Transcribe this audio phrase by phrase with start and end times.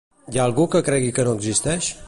[0.35, 1.95] Hi ha algú que cregui que no existeix?